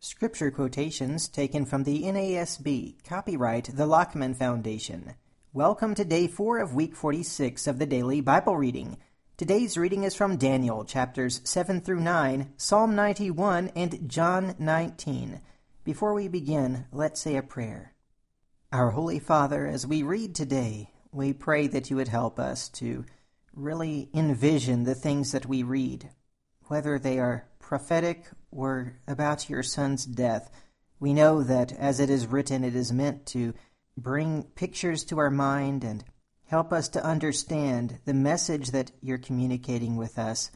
[0.00, 5.14] Scripture quotations taken from the NASB, copyright the Lockman Foundation.
[5.52, 8.98] Welcome to day 4 of week 46 of the daily Bible reading.
[9.36, 15.40] Today's reading is from Daniel chapters 7 through 9, Psalm 91, and John 19.
[15.82, 17.92] Before we begin, let's say a prayer.
[18.70, 23.04] Our Holy Father, as we read today, we pray that you would help us to
[23.52, 26.08] really envision the things that we read,
[26.68, 30.50] whether they are prophetic or about your Son's death.
[31.00, 33.54] We know that as it is written, it is meant to
[33.96, 36.04] bring pictures to our mind and
[36.46, 40.50] help us to understand the message that you're communicating with us.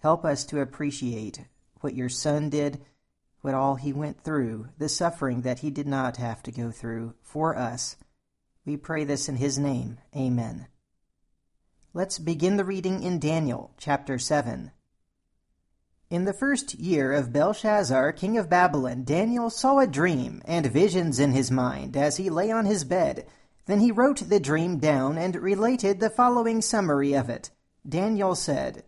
[0.00, 1.40] Help us to appreciate
[1.80, 2.84] what your Son did,
[3.40, 7.14] what all he went through, the suffering that he did not have to go through
[7.22, 7.96] for us.
[8.64, 9.98] We pray this in his name.
[10.14, 10.66] Amen.
[11.94, 14.70] Let's begin the reading in Daniel chapter 7.
[16.12, 21.18] In the first year of Belshazzar, king of Babylon, Daniel saw a dream and visions
[21.18, 23.24] in his mind as he lay on his bed.
[23.64, 27.48] Then he wrote the dream down and related the following summary of it.
[27.88, 28.84] Daniel said,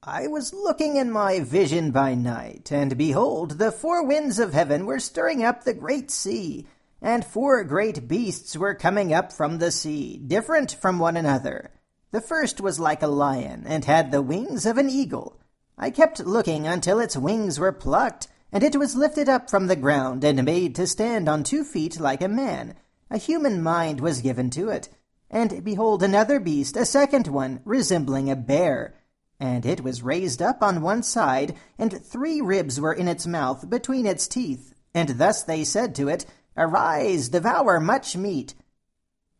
[0.00, 4.86] I was looking in my vision by night, and behold, the four winds of heaven
[4.86, 6.68] were stirring up the great sea,
[7.02, 11.72] and four great beasts were coming up from the sea, different from one another.
[12.12, 15.40] The first was like a lion, and had the wings of an eagle.
[15.80, 19.76] I kept looking until its wings were plucked, and it was lifted up from the
[19.76, 22.74] ground and made to stand on two feet like a man.
[23.10, 24.88] A human mind was given to it.
[25.30, 28.94] And behold, another beast, a second one, resembling a bear.
[29.38, 33.70] And it was raised up on one side, and three ribs were in its mouth
[33.70, 34.74] between its teeth.
[34.92, 38.54] And thus they said to it, Arise, devour much meat.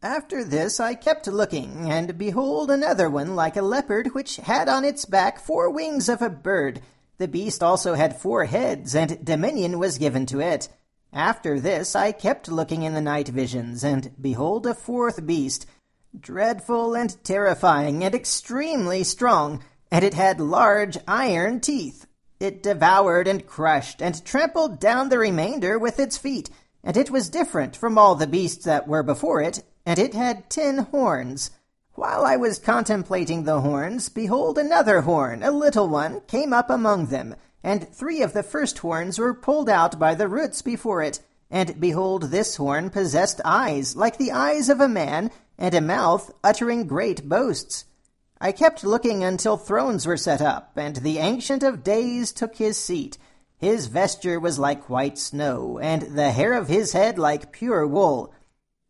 [0.03, 4.85] After this I kept looking, and behold another one like a leopard, which had on
[4.85, 6.81] its back four wings of a bird.
[7.17, 10.69] The beast also had four heads, and dominion was given to it.
[11.13, 15.67] After this I kept looking in the night visions, and behold a fourth beast,
[16.17, 22.07] dreadful and terrifying, and extremely strong, and it had large iron teeth.
[22.39, 26.51] It devoured and crushed, and trampled down the remainder with its feet,
[26.85, 30.51] and it was different from all the beasts that were before it, and it had
[30.51, 31.51] ten horns.
[31.93, 37.07] While I was contemplating the horns, behold, another horn, a little one, came up among
[37.07, 41.21] them, and three of the first horns were pulled out by the roots before it.
[41.51, 46.31] And behold, this horn possessed eyes like the eyes of a man, and a mouth
[46.45, 47.85] uttering great boasts.
[48.41, 52.77] I kept looking until thrones were set up, and the Ancient of Days took his
[52.77, 53.19] seat.
[53.57, 58.33] His vesture was like white snow, and the hair of his head like pure wool.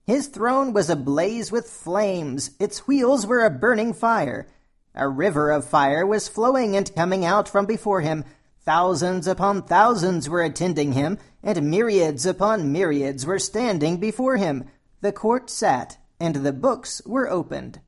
[0.08, 4.48] His throne was ablaze with flames, its wheels were a burning fire.
[4.94, 8.24] A river of fire was flowing and coming out from before him.
[8.64, 14.64] Thousands upon thousands were attending him, and myriads upon myriads were standing before him.
[15.02, 17.82] The court sat, and the books were opened.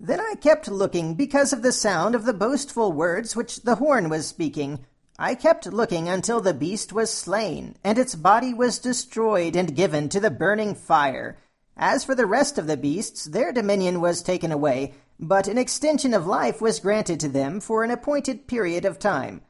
[0.00, 4.08] Then I kept looking because of the sound of the boastful words which the horn
[4.08, 4.80] was speaking.
[5.20, 10.08] I kept looking until the beast was slain, and its body was destroyed and given
[10.08, 11.36] to the burning fire.
[11.82, 16.12] As for the rest of the beasts, their dominion was taken away, but an extension
[16.12, 19.40] of life was granted to them for an appointed period of time.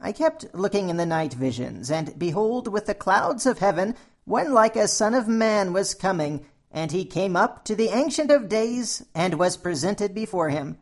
[0.00, 3.94] I kept looking in the night visions, and behold, with the clouds of heaven,
[4.24, 8.32] one like a son of man was coming, and he came up to the Ancient
[8.32, 10.78] of Days, and was presented before him.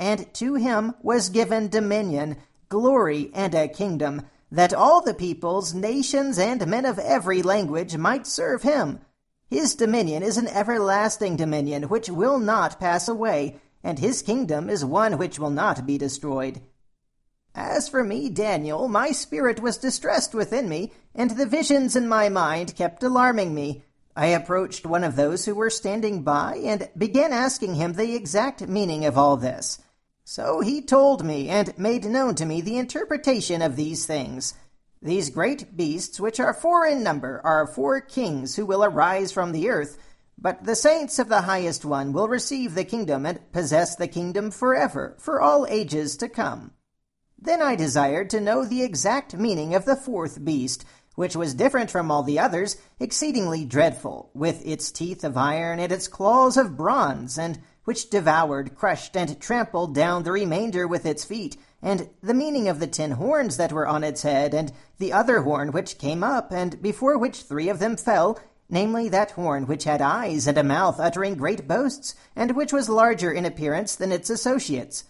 [0.00, 2.38] And to him was given dominion,
[2.68, 8.26] glory, and a kingdom, that all the peoples, nations, and men of every language might
[8.26, 8.98] serve him.
[9.50, 14.84] His dominion is an everlasting dominion which will not pass away, and his kingdom is
[14.84, 16.60] one which will not be destroyed.
[17.52, 22.28] As for me, Daniel, my spirit was distressed within me, and the visions in my
[22.28, 23.82] mind kept alarming me.
[24.14, 28.68] I approached one of those who were standing by, and began asking him the exact
[28.68, 29.80] meaning of all this.
[30.22, 34.54] So he told me, and made known to me the interpretation of these things.
[35.02, 39.52] These great beasts, which are four in number, are four kings who will arise from
[39.52, 39.96] the earth,
[40.36, 44.50] but the saints of the highest one will receive the kingdom and possess the kingdom
[44.50, 46.72] forever, for all ages to come.
[47.38, 51.90] Then I desired to know the exact meaning of the fourth beast, which was different
[51.90, 56.76] from all the others, exceedingly dreadful, with its teeth of iron and its claws of
[56.76, 62.34] bronze, and which devoured, crushed, and trampled down the remainder with its feet and the
[62.34, 65.98] meaning of the ten horns that were on its head, and the other horn which
[65.98, 68.38] came up, and before which three of them fell,
[68.68, 72.88] namely that horn which had eyes and a mouth uttering great boasts, and which was
[72.88, 75.04] larger in appearance than its associates.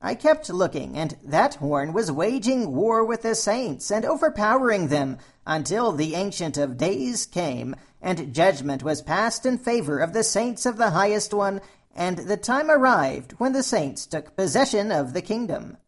[0.00, 5.18] I kept looking, and that horn was waging war with the saints and overpowering them
[5.46, 10.66] until the Ancient of Days came, and judgment was passed in favor of the saints
[10.66, 11.60] of the Highest One,
[11.94, 15.78] and the time arrived when the saints took possession of the kingdom.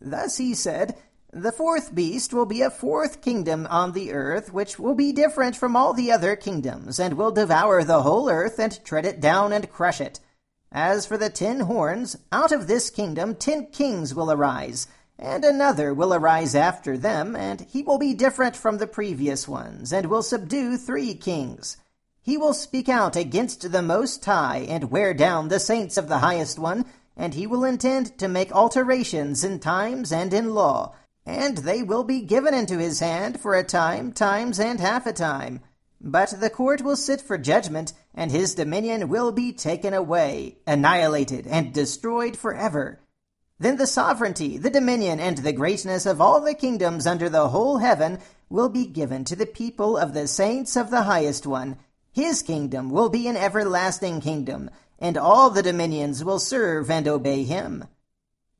[0.00, 0.96] Thus he said,
[1.32, 5.56] The fourth beast will be a fourth kingdom on the earth, which will be different
[5.56, 9.52] from all the other kingdoms, and will devour the whole earth, and tread it down
[9.52, 10.18] and crush it.
[10.72, 14.86] As for the ten horns, out of this kingdom ten kings will arise,
[15.18, 19.92] and another will arise after them, and he will be different from the previous ones,
[19.92, 21.76] and will subdue three kings.
[22.22, 26.18] He will speak out against the Most High, and wear down the saints of the
[26.18, 26.86] Highest One,
[27.20, 30.94] and he will intend to make alterations in times and in law,
[31.26, 35.12] and they will be given into his hand for a time, times, and half a
[35.12, 35.60] time.
[36.00, 41.46] But the court will sit for judgment, and his dominion will be taken away, annihilated,
[41.46, 43.00] and destroyed forever.
[43.58, 47.78] Then the sovereignty, the dominion, and the greatness of all the kingdoms under the whole
[47.78, 48.18] heaven
[48.48, 51.76] will be given to the people of the saints of the highest one.
[52.12, 54.70] His kingdom will be an everlasting kingdom,
[55.00, 57.86] and all the dominions will serve and obey him.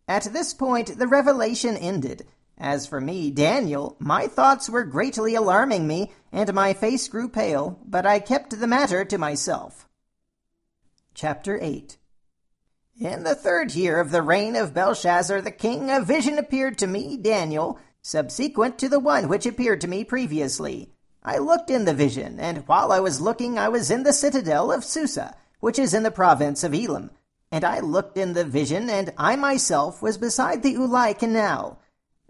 [0.09, 2.27] At this point, the revelation ended.
[2.59, 7.79] As for me, Daniel, my thoughts were greatly alarming me, and my face grew pale,
[7.87, 9.89] but I kept the matter to myself.
[11.15, 11.97] Chapter 8
[12.99, 16.87] In the third year of the reign of Belshazzar the king, a vision appeared to
[16.87, 20.93] me, Daniel, subsequent to the one which appeared to me previously.
[21.23, 24.73] I looked in the vision, and while I was looking, I was in the citadel
[24.73, 27.11] of Susa, which is in the province of Elam.
[27.53, 31.81] And I looked in the vision, and I myself was beside the Ulai canal.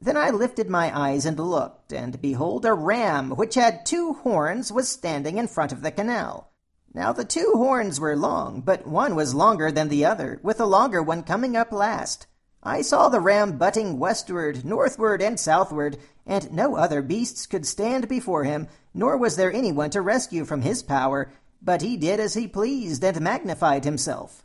[0.01, 4.73] Then I lifted my eyes and looked, and behold, a ram which had two horns
[4.73, 6.51] was standing in front of the canal.
[6.95, 10.67] Now the two horns were long, but one was longer than the other, with the
[10.67, 12.27] longer one coming up last.
[12.63, 18.09] I saw the ram butting westward, northward, and southward, and no other beasts could stand
[18.09, 22.35] before him, nor was there anyone to rescue from his power, but he did as
[22.35, 24.45] he pleased, and magnified himself.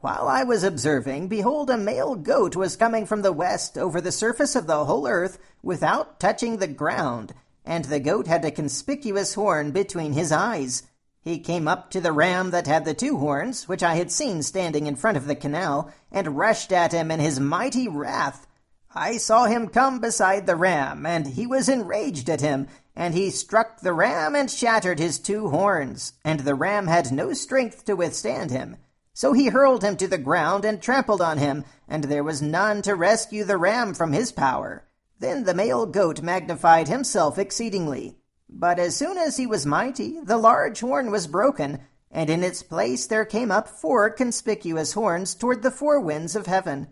[0.00, 4.12] While I was observing, behold, a male goat was coming from the west over the
[4.12, 7.34] surface of the whole earth without touching the ground,
[7.64, 10.84] and the goat had a conspicuous horn between his eyes.
[11.20, 14.42] He came up to the ram that had the two horns, which I had seen
[14.42, 18.46] standing in front of the canal, and rushed at him in his mighty wrath.
[18.94, 22.68] I saw him come beside the ram, and he was enraged at him,
[22.98, 27.32] and he struck the ram and shattered his two horns, and the ram had no
[27.32, 28.76] strength to withstand him.
[29.14, 32.82] So he hurled him to the ground and trampled on him, and there was none
[32.82, 34.84] to rescue the ram from his power.
[35.20, 38.18] Then the male goat magnified himself exceedingly.
[38.50, 41.78] But as soon as he was mighty, the large horn was broken,
[42.10, 46.46] and in its place there came up four conspicuous horns toward the four winds of
[46.46, 46.88] heaven.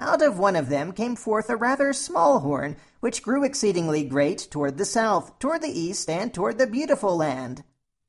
[0.00, 4.46] Out of one of them came forth a rather small horn, which grew exceedingly great
[4.50, 7.64] toward the south, toward the east, and toward the beautiful land.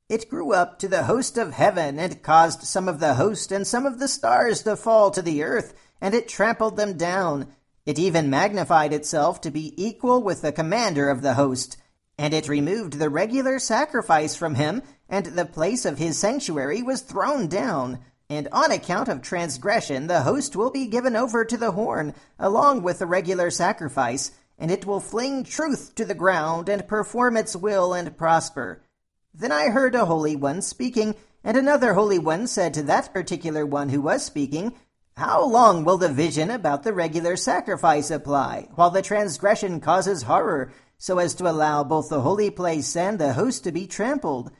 [0.07, 3.65] It grew up to the host of heaven, and caused some of the host and
[3.65, 7.47] some of the stars to fall to the earth, and it trampled them down.
[7.85, 11.77] It even magnified itself to be equal with the commander of the host,
[12.19, 17.01] and it removed the regular sacrifice from him, and the place of his sanctuary was
[17.01, 17.99] thrown down.
[18.29, 22.83] And on account of transgression, the host will be given over to the horn, along
[22.83, 27.55] with the regular sacrifice, and it will fling truth to the ground, and perform its
[27.55, 28.83] will and prosper.
[29.33, 33.65] Then I heard a holy one speaking, and another holy one said to that particular
[33.65, 34.73] one who was speaking,
[35.17, 40.71] How long will the vision about the regular sacrifice apply, while the transgression causes horror,
[40.99, 44.51] so as to allow both the holy place and the host to be trampled?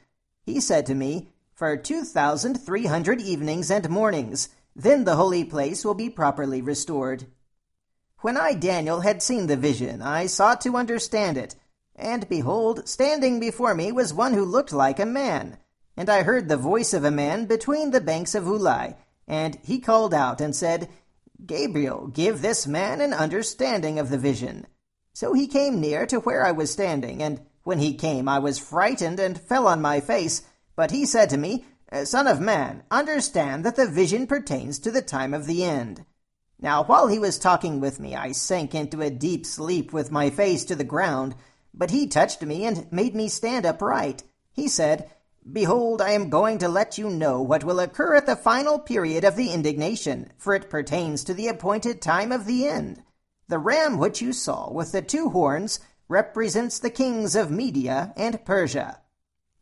[0.42, 1.28] He said to me,
[1.60, 6.62] For two thousand three hundred evenings and mornings, then the holy place will be properly
[6.62, 7.26] restored.
[8.20, 11.56] When I, Daniel, had seen the vision, I sought to understand it,
[11.94, 15.58] and behold, standing before me was one who looked like a man.
[15.98, 18.96] And I heard the voice of a man between the banks of Ulai,
[19.28, 20.88] and he called out and said,
[21.44, 24.66] Gabriel, give this man an understanding of the vision.
[25.12, 28.58] So he came near to where I was standing, and when he came I was
[28.58, 30.40] frightened and fell on my face.
[30.80, 31.66] But he said to me,
[32.04, 36.06] Son of man, understand that the vision pertains to the time of the end.
[36.58, 40.30] Now while he was talking with me, I sank into a deep sleep with my
[40.30, 41.34] face to the ground,
[41.74, 44.22] but he touched me and made me stand upright.
[44.52, 45.10] He said,
[45.52, 49.22] Behold, I am going to let you know what will occur at the final period
[49.22, 53.02] of the indignation, for it pertains to the appointed time of the end.
[53.48, 58.42] The ram which you saw with the two horns represents the kings of Media and
[58.46, 59.00] Persia.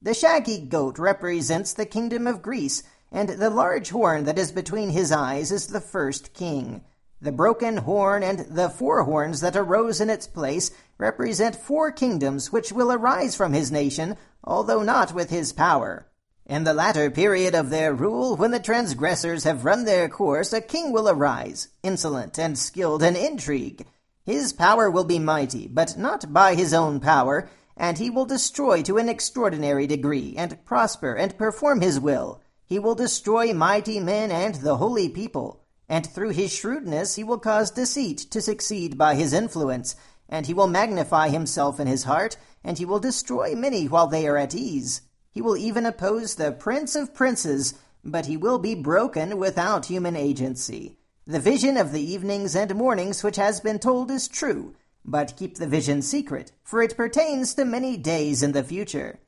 [0.01, 4.91] The shaggy goat represents the kingdom of Greece, and the large horn that is between
[4.91, 6.85] his eyes is the first king.
[7.21, 12.53] The broken horn and the four horns that arose in its place represent four kingdoms
[12.53, 16.07] which will arise from his nation, although not with his power.
[16.47, 20.61] In the latter period of their rule, when the transgressors have run their course, a
[20.61, 23.85] king will arise, insolent and skilled in intrigue.
[24.25, 28.83] His power will be mighty, but not by his own power, and he will destroy
[28.83, 32.43] to an extraordinary degree, and prosper and perform his will.
[32.67, 37.39] He will destroy mighty men and the holy people, and through his shrewdness he will
[37.39, 39.95] cause deceit to succeed by his influence,
[40.29, 44.27] and he will magnify himself in his heart, and he will destroy many while they
[44.27, 45.03] are at ease.
[45.31, 50.17] He will even oppose the Prince of Princes, but he will be broken without human
[50.17, 50.99] agency.
[51.27, 54.75] The vision of the evenings and mornings which has been told is true,
[55.11, 59.21] but keep the vision secret, for it pertains to many days in the future.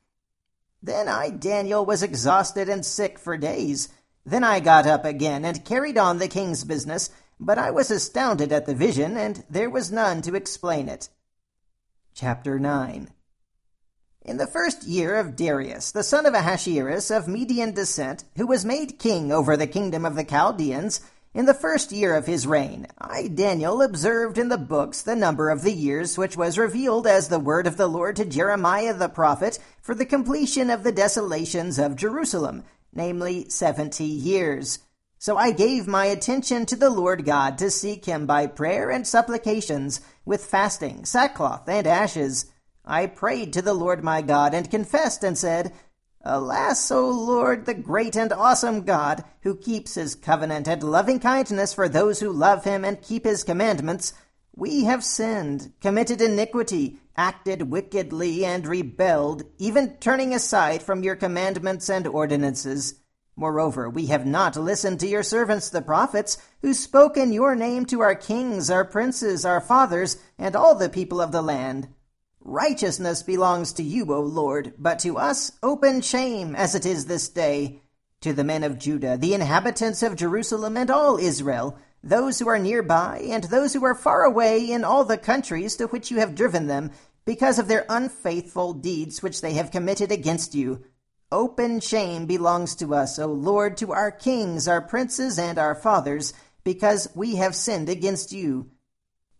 [0.81, 3.89] Then I, Daniel, was exhausted and sick for days.
[4.25, 7.09] Then I got up again and carried on the king's business,
[7.39, 11.09] but I was astounded at the vision, and there was none to explain it.
[12.13, 13.09] Chapter 9
[14.23, 18.63] in the first year of Darius, the son of Ahasuerus of Median descent, who was
[18.63, 21.01] made king over the kingdom of the Chaldeans,
[21.33, 25.49] in the first year of his reign, I, Daniel, observed in the books the number
[25.49, 29.07] of the years which was revealed as the word of the Lord to Jeremiah the
[29.07, 34.79] prophet for the completion of the desolations of Jerusalem, namely seventy years.
[35.17, 39.07] So I gave my attention to the Lord God to seek him by prayer and
[39.07, 42.47] supplications, with fasting, sackcloth, and ashes.
[42.83, 45.71] I prayed to the Lord my God, and confessed and said,
[46.23, 51.73] Alas, O Lord, the great and awesome God, who keeps his covenant and loving kindness
[51.73, 54.13] for those who love him and keep his commandments,
[54.55, 61.89] we have sinned, committed iniquity, acted wickedly, and rebelled, even turning aside from your commandments
[61.89, 62.95] and ordinances.
[63.35, 67.85] Moreover, we have not listened to your servants the prophets, who spoke in your name
[67.87, 71.87] to our kings, our princes, our fathers, and all the people of the land.
[72.43, 77.29] Righteousness belongs to you, O Lord, but to us open shame, as it is this
[77.29, 77.81] day.
[78.21, 82.59] To the men of Judah, the inhabitants of Jerusalem, and all Israel, those who are
[82.59, 86.35] nearby, and those who are far away in all the countries to which you have
[86.35, 86.91] driven them,
[87.25, 90.83] because of their unfaithful deeds which they have committed against you.
[91.31, 96.33] Open shame belongs to us, O Lord, to our kings, our princes, and our fathers,
[96.63, 98.71] because we have sinned against you.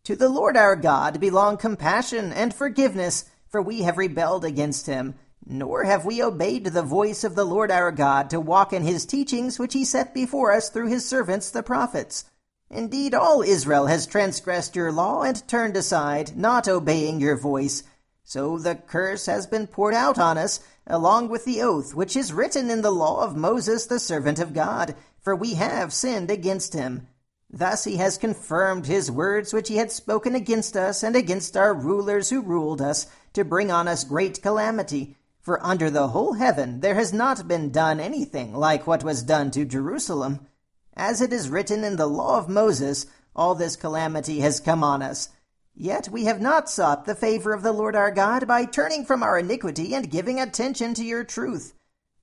[0.05, 5.13] To the Lord our God belong compassion and forgiveness, for we have rebelled against him,
[5.45, 9.05] nor have we obeyed the voice of the Lord our God to walk in his
[9.05, 12.25] teachings which he set before us through his servants the prophets.
[12.71, 17.83] Indeed, all Israel has transgressed your law and turned aside, not obeying your voice.
[18.23, 22.33] So the curse has been poured out on us, along with the oath which is
[22.33, 26.73] written in the law of Moses the servant of God, for we have sinned against
[26.73, 27.07] him.
[27.53, 31.73] Thus he has confirmed his words which he had spoken against us and against our
[31.73, 35.17] rulers who ruled us, to bring on us great calamity.
[35.41, 39.51] For under the whole heaven there has not been done anything like what was done
[39.51, 40.47] to Jerusalem.
[40.95, 43.05] As it is written in the law of Moses,
[43.35, 45.29] all this calamity has come on us.
[45.75, 49.23] Yet we have not sought the favor of the Lord our God by turning from
[49.23, 51.73] our iniquity and giving attention to your truth.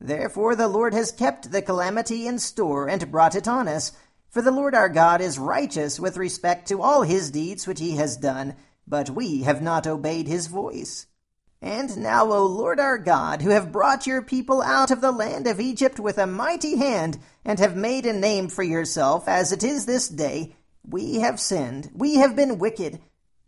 [0.01, 3.93] Therefore the Lord has kept the calamity in store and brought it on us,
[4.31, 7.97] for the Lord our God is righteous with respect to all his deeds which he
[7.97, 8.55] has done,
[8.87, 11.07] but we have not obeyed his voice.
[11.61, 15.47] And now, O Lord our God, who have brought your people out of the land
[15.47, 19.65] of Egypt with a mighty hand, and have made a name for yourself, as it
[19.65, 20.55] is this day,
[20.87, 23.01] we have sinned, we have been wicked.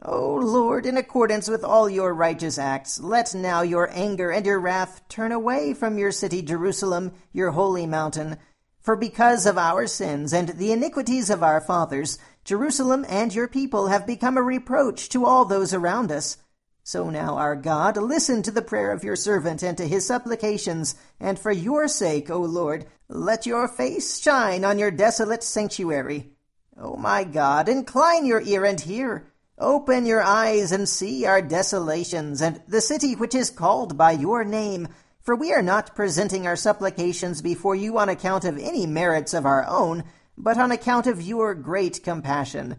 [0.02, 4.58] O Lord, in accordance with all your righteous acts, let now your anger and your
[4.58, 8.38] wrath turn away from your city Jerusalem, your holy mountain,
[8.80, 13.88] for because of our sins and the iniquities of our fathers, Jerusalem and your people
[13.88, 16.38] have become a reproach to all those around us.
[16.82, 20.94] So now, our God, listen to the prayer of your servant and to his supplications,
[21.20, 26.32] and for your sake, O Lord, let your face shine on your desolate sanctuary.
[26.80, 29.30] O my God, incline your ear and hear.
[29.58, 34.42] Open your eyes and see our desolations, and the city which is called by your
[34.42, 34.88] name,
[35.22, 39.44] for we are not presenting our supplications before you on account of any merits of
[39.44, 40.04] our own,
[40.36, 42.76] but on account of your great compassion.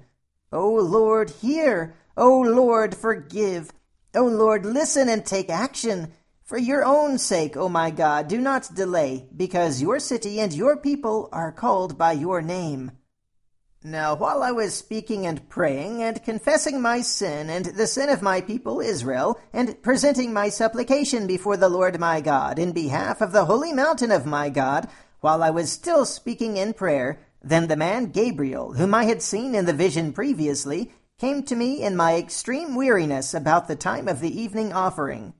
[0.51, 1.95] O Lord, hear!
[2.17, 3.71] O Lord, forgive!
[4.15, 6.11] O Lord, listen and take action!
[6.43, 10.75] For your own sake, O my God, do not delay, because your city and your
[10.75, 12.91] people are called by your name.
[13.83, 18.21] Now, while I was speaking and praying, and confessing my sin and the sin of
[18.21, 23.31] my people Israel, and presenting my supplication before the Lord my God in behalf of
[23.31, 24.87] the holy mountain of my God,
[25.21, 29.55] while I was still speaking in prayer, Then the man Gabriel, whom I had seen
[29.55, 34.19] in the vision previously, came to me in my extreme weariness about the time of
[34.19, 35.33] the evening offering.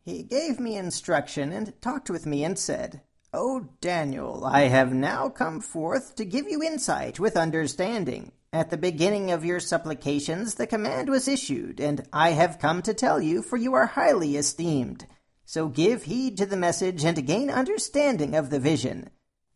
[0.00, 3.02] He gave me instruction and talked with me and said,
[3.34, 8.32] O Daniel, I have now come forth to give you insight with understanding.
[8.54, 12.94] At the beginning of your supplications the command was issued, and I have come to
[12.94, 15.06] tell you, for you are highly esteemed.
[15.44, 19.10] So give heed to the message and gain understanding of the vision.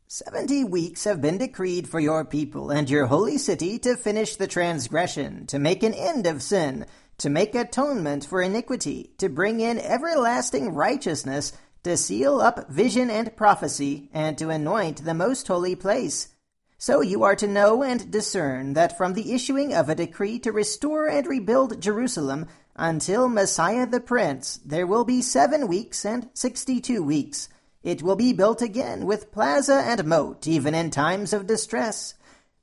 [0.07, 4.47] Seventy weeks have been decreed for your people and your holy city to finish the
[4.47, 6.85] transgression, to make an end of sin,
[7.17, 13.37] to make atonement for iniquity, to bring in everlasting righteousness, to seal up vision and
[13.37, 16.29] prophecy, and to anoint the most holy place.
[16.79, 20.51] So you are to know and discern that from the issuing of a decree to
[20.51, 26.81] restore and rebuild Jerusalem until Messiah the Prince, there will be seven weeks and sixty
[26.81, 27.49] two weeks.
[27.83, 32.15] It will be built again with plaza and moat, even in times of distress.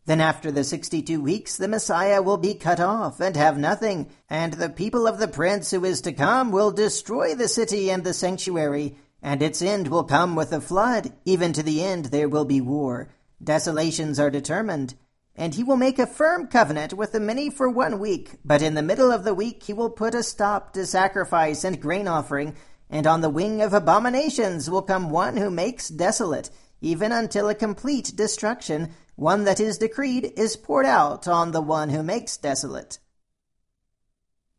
[0.05, 4.09] Then after the sixty two weeks the Messiah will be cut off and have nothing,
[4.29, 8.03] and the people of the prince who is to come will destroy the city and
[8.03, 12.29] the sanctuary, and its end will come with a flood, even to the end there
[12.29, 13.09] will be war.
[13.43, 14.95] Desolations are determined.
[15.35, 18.73] And he will make a firm covenant with the many for one week, but in
[18.73, 22.55] the middle of the week he will put a stop to sacrifice and grain offering,
[22.89, 26.49] and on the wing of abominations will come one who makes desolate,
[26.81, 31.89] even until a complete destruction, one that is decreed, is poured out on the one
[31.89, 32.99] who makes desolate.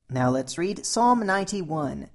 [0.09, 2.09] Now let's read Psalm 91.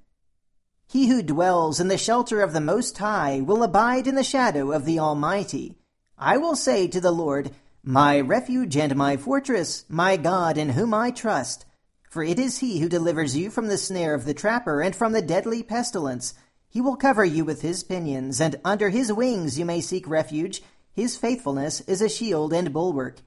[0.95, 4.71] He who dwells in the shelter of the Most High will abide in the shadow
[4.71, 5.75] of the Almighty.
[6.17, 7.51] I will say to the Lord,
[7.83, 11.65] My refuge and my fortress, my God in whom I trust.
[12.09, 15.11] For it is he who delivers you from the snare of the trapper and from
[15.11, 16.33] the deadly pestilence.
[16.69, 20.63] He will cover you with his pinions, and under his wings you may seek refuge.
[20.93, 23.17] His faithfulness is a shield and bulwark.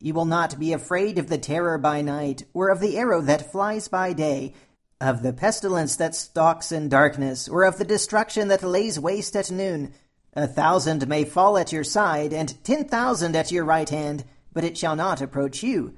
[0.00, 3.52] You will not be afraid of the terror by night, or of the arrow that
[3.52, 4.54] flies by day,
[5.02, 9.50] of the pestilence that stalks in darkness, or of the destruction that lays waste at
[9.50, 9.92] noon.
[10.34, 14.62] A thousand may fall at your side, and ten thousand at your right hand, but
[14.62, 15.96] it shall not approach you.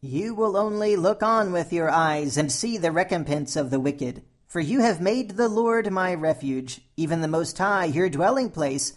[0.00, 4.22] You will only look on with your eyes and see the recompense of the wicked.
[4.46, 8.92] For you have made the Lord my refuge, even the Most High your dwelling place.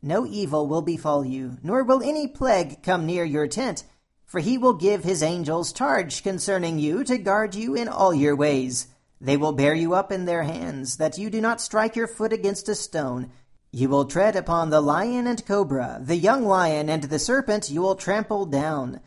[0.00, 3.82] No evil will befall you, nor will any plague come near your tent.
[4.26, 8.36] For he will give his angels charge concerning you to guard you in all your
[8.36, 8.88] ways.
[9.20, 12.32] They will bear you up in their hands, that you do not strike your foot
[12.32, 13.30] against a stone.
[13.72, 17.82] You will tread upon the lion and cobra, the young lion and the serpent you
[17.82, 19.00] will trample down.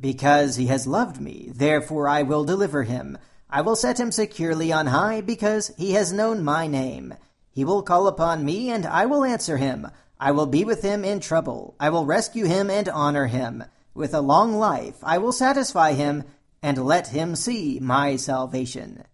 [0.00, 3.18] Because he has loved me, therefore I will deliver him.
[3.50, 7.14] I will set him securely on high, because he has known my name.
[7.52, 9.88] He will call upon me, and I will answer him.
[10.18, 11.76] I will be with him in trouble.
[11.78, 13.62] I will rescue him and honor him.
[13.94, 16.24] With a long life I will satisfy him,
[16.62, 19.04] and let him see my salvation.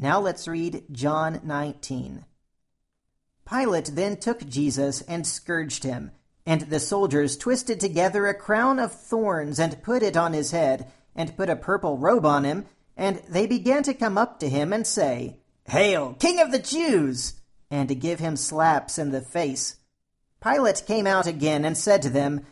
[0.00, 2.24] Now let's read John 19.
[3.48, 6.12] Pilate then took Jesus and scourged him.
[6.46, 10.90] And the soldiers twisted together a crown of thorns and put it on his head,
[11.14, 14.72] and put a purple robe on him, and they began to come up to him
[14.72, 17.34] and say, Hail, King of the Jews!
[17.70, 19.76] and to give him slaps in the face.
[20.42, 22.46] Pilate came out again and said to them,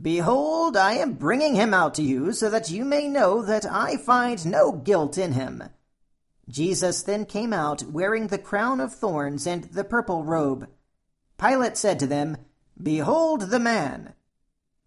[0.00, 3.96] Behold, I am bringing him out to you, so that you may know that I
[3.96, 5.64] find no guilt in him.
[6.48, 10.68] Jesus then came out, wearing the crown of thorns and the purple robe.
[11.38, 12.38] Pilate said to them,
[12.82, 14.14] Behold the man!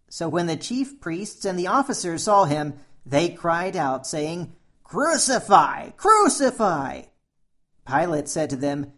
[0.08, 2.74] So when the chief priests and the officers saw him,
[3.06, 5.90] they cried out, saying, Crucify!
[5.90, 7.02] Crucify!
[7.86, 8.92] Pilate said to them,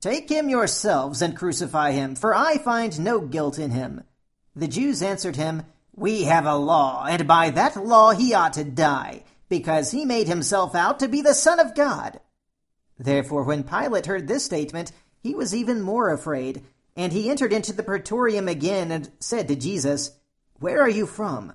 [0.00, 4.04] Take him yourselves and crucify him, for I find no guilt in him.
[4.60, 5.62] The Jews answered him,
[5.94, 10.28] We have a law, and by that law he ought to die, because he made
[10.28, 12.20] himself out to be the Son of God.
[12.98, 14.92] Therefore, when Pilate heard this statement,
[15.22, 16.62] he was even more afraid,
[16.94, 20.10] and he entered into the praetorium again and said to Jesus,
[20.58, 21.54] Where are you from?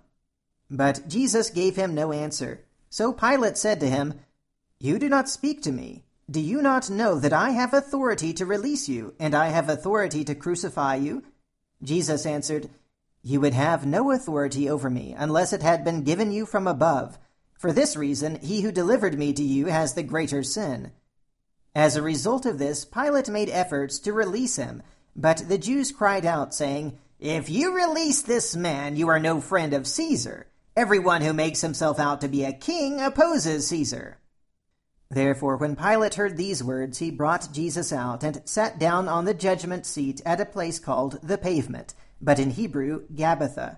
[0.72, 2.66] But Jesus gave him no answer.
[2.90, 4.16] So Pilate said to him,
[4.80, 6.06] You do not speak to me.
[6.28, 10.24] Do you not know that I have authority to release you, and I have authority
[10.24, 11.22] to crucify you?
[11.84, 12.68] Jesus answered,
[13.26, 17.18] You would have no authority over me unless it had been given you from above.
[17.58, 20.94] For this reason, he who delivered me to you has the greater sin.
[21.76, 24.82] As a result of this, Pilate made efforts to release him
[25.16, 29.74] but the Jews cried out, saying, If you release this man, you are no friend
[29.74, 30.48] of Caesar.
[30.76, 34.18] Everyone who makes himself out to be a king opposes Caesar.
[35.10, 39.34] Therefore, when Pilate heard these words, he brought Jesus out and sat down on the
[39.34, 41.94] judgment seat at a place called the pavement,
[42.26, 43.78] but in Hebrew, Gabbatha.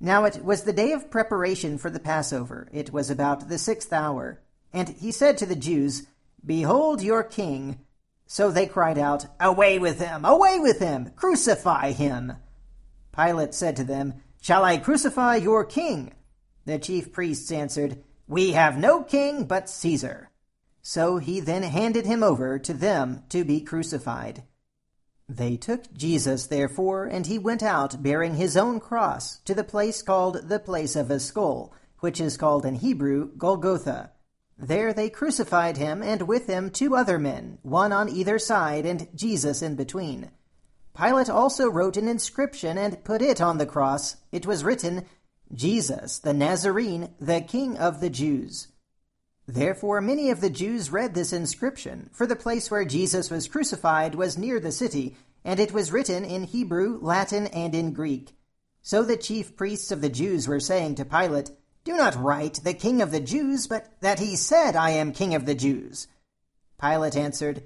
[0.00, 2.68] Now it was the day of preparation for the Passover.
[2.72, 4.40] It was about the sixth hour.
[4.72, 6.06] And he said to the Jews,
[6.44, 7.78] Behold your king.
[8.26, 10.24] So they cried out, Away with him!
[10.24, 11.10] Away with him!
[11.14, 12.32] Crucify him!
[13.14, 16.14] Pilate said to them, Shall I crucify your king?
[16.64, 20.30] The chief priests answered, We have no king but Caesar.
[20.80, 24.44] So he then handed him over to them to be crucified.
[25.28, 30.02] They took Jesus, therefore, and he went out bearing his own cross to the place
[30.02, 34.12] called the place of a skull, which is called in Hebrew Golgotha.
[34.58, 39.08] There they crucified him, and with him two other men, one on either side, and
[39.14, 40.30] Jesus in between.
[40.94, 44.16] Pilate also wrote an inscription and put it on the cross.
[44.30, 45.06] It was written,
[45.54, 48.68] Jesus, the Nazarene, the King of the Jews.
[49.46, 54.14] Therefore many of the Jews read this inscription, for the place where Jesus was crucified
[54.14, 58.36] was near the city, and it was written in Hebrew, Latin, and in Greek.
[58.82, 61.50] So the chief priests of the Jews were saying to Pilate,
[61.84, 65.34] Do not write, the King of the Jews, but that he said, I am King
[65.34, 66.06] of the Jews.
[66.80, 67.64] Pilate answered,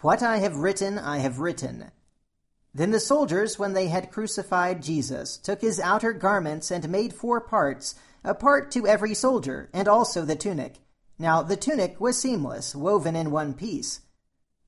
[0.00, 1.90] What I have written, I have written.
[2.74, 7.40] Then the soldiers, when they had crucified Jesus, took his outer garments and made four
[7.40, 10.76] parts, a part to every soldier, and also the tunic.
[11.18, 14.00] Now the tunic was seamless, woven in one piece.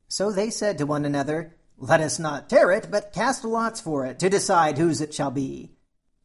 [0.08, 4.04] So they said to one another, Let us not tear it, but cast lots for
[4.04, 5.70] it, to decide whose it shall be.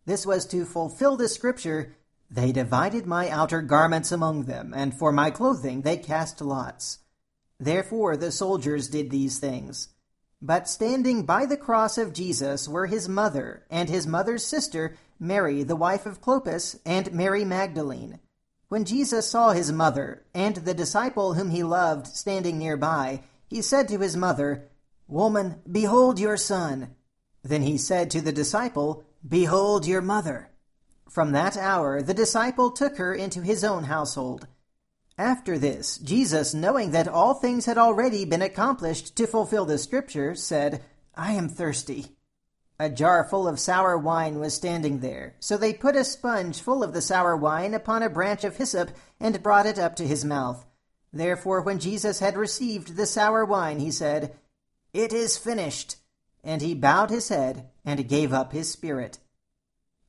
[0.05, 1.95] This was to fulfill the scripture,
[2.29, 6.99] They divided my outer garments among them, and for my clothing they cast lots.
[7.59, 9.89] Therefore the soldiers did these things.
[10.41, 15.63] But standing by the cross of Jesus were his mother, and his mother's sister, Mary,
[15.63, 18.19] the wife of Clopas, and Mary Magdalene.
[18.67, 23.87] When Jesus saw his mother and the disciple whom he loved standing nearby, he said
[23.89, 24.69] to his mother,
[25.07, 26.95] Woman, behold your son.
[27.43, 30.49] Then he said to the disciple, Behold your mother.
[31.09, 34.47] From that hour the disciple took her into his own household.
[35.17, 40.35] After this, Jesus, knowing that all things had already been accomplished to fulfill the Scripture,
[40.35, 40.83] said,
[41.15, 42.14] I am thirsty.
[42.77, 46.83] A jar full of sour wine was standing there, so they put a sponge full
[46.83, 50.25] of the sour wine upon a branch of hyssop and brought it up to his
[50.25, 50.65] mouth.
[51.13, 54.35] Therefore, when Jesus had received the sour wine, he said,
[54.93, 55.95] It is finished.
[56.43, 59.19] And he bowed his head and gave up his spirit.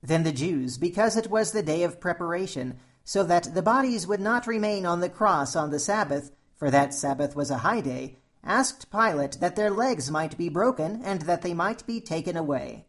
[0.02, 4.20] Then the Jews, because it was the day of preparation, so that the bodies would
[4.20, 8.18] not remain on the cross on the Sabbath, for that Sabbath was a high day,
[8.46, 12.86] asked Pilate that their legs might be broken and that they might be taken away.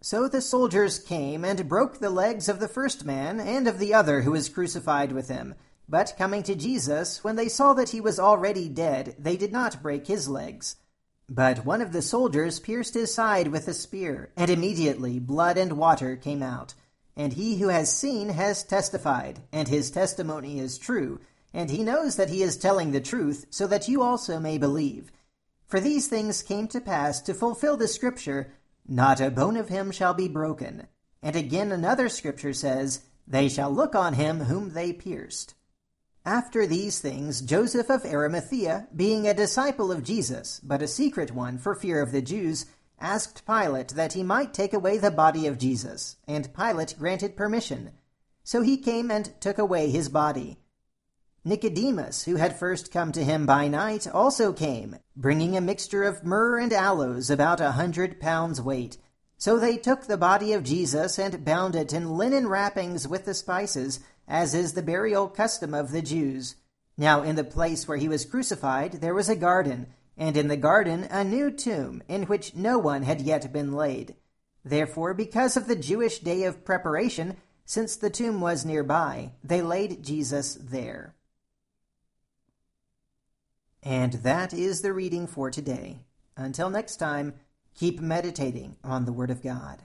[0.00, 3.94] So the soldiers came and broke the legs of the first man and of the
[3.94, 5.54] other who was crucified with him.
[5.88, 9.82] But coming to Jesus, when they saw that he was already dead, they did not
[9.82, 10.76] break his legs.
[11.28, 15.78] But one of the soldiers pierced his side with a spear, and immediately blood and
[15.78, 16.74] water came out.
[17.16, 21.20] And he who has seen has testified, and his testimony is true
[21.54, 25.12] and he knows that he is telling the truth, so that you also may believe.
[25.66, 28.52] For these things came to pass to fulfill the scripture,
[28.86, 30.88] Not a bone of him shall be broken.
[31.22, 35.54] And again another scripture says, They shall look on him whom they pierced.
[36.26, 41.58] After these things, Joseph of Arimathea, being a disciple of Jesus, but a secret one
[41.58, 42.66] for fear of the Jews,
[42.98, 47.92] asked Pilate that he might take away the body of Jesus, and Pilate granted permission.
[48.42, 50.58] So he came and took away his body.
[51.46, 56.24] Nicodemus, who had first come to him by night, also came, bringing a mixture of
[56.24, 58.96] myrrh and aloes about a hundred pounds weight.
[59.36, 63.34] So they took the body of Jesus and bound it in linen wrappings with the
[63.34, 66.54] spices, as is the burial custom of the Jews.
[66.96, 70.56] Now in the place where he was crucified there was a garden, and in the
[70.56, 74.14] garden a new tomb, in which no one had yet been laid.
[74.64, 80.02] Therefore, because of the Jewish day of preparation, since the tomb was nearby, they laid
[80.02, 81.14] Jesus there.
[83.84, 86.06] And that is the reading for today.
[86.38, 87.34] Until next time,
[87.74, 89.82] keep meditating on the Word of God.